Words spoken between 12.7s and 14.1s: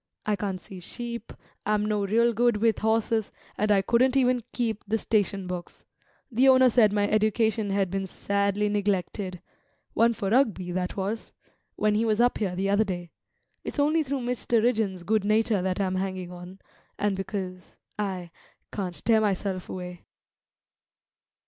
day. It's only